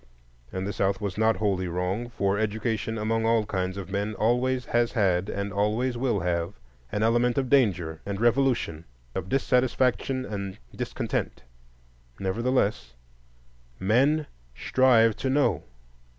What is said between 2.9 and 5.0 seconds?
among all kinds of men always has